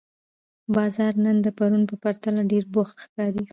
[0.75, 3.43] بازار نن د پرون په پرتله ډېر بوخت ښکاري